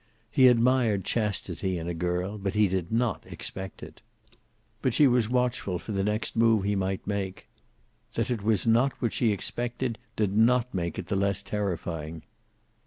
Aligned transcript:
He 0.31 0.47
admired 0.47 1.05
chastity 1.05 1.77
in 1.77 1.87
a 1.87 1.93
girl, 1.93 2.39
but 2.39 2.55
he 2.55 2.67
did 2.67 2.91
not 2.91 3.23
expect 3.27 3.83
it. 3.83 4.01
But 4.81 4.95
she 4.95 5.05
was 5.05 5.29
watchful 5.29 5.77
for 5.77 5.91
the 5.91 6.03
next 6.03 6.35
move 6.35 6.63
he 6.63 6.75
might 6.75 7.05
make. 7.05 7.47
That 8.15 8.31
it 8.31 8.41
was 8.41 8.65
not 8.65 8.93
what 8.99 9.13
she 9.13 9.31
expected 9.31 9.99
did 10.15 10.35
not 10.35 10.73
make 10.73 10.97
it 10.97 11.05
the 11.05 11.15
less 11.15 11.43
terrifying. 11.43 12.23